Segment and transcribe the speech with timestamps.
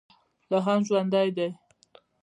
[0.51, 1.49] لا هم ژوندی دی.